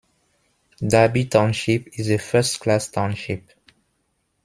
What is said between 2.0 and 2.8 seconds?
a First